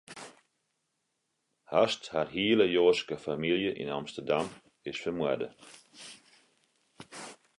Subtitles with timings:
[1.67, 4.47] Hast har hiele Joadske famylje yn Amsterdam,
[4.89, 5.51] is fermoarde.